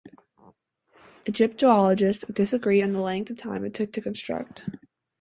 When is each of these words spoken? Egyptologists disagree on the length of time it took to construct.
Egyptologists 1.27 2.25
disagree 2.25 2.81
on 2.81 2.91
the 2.93 2.99
length 3.01 3.29
of 3.29 3.37
time 3.37 3.63
it 3.63 3.75
took 3.75 3.93
to 3.93 4.01
construct. 4.01 4.63